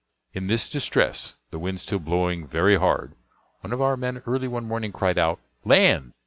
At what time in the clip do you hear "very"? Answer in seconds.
2.47-2.75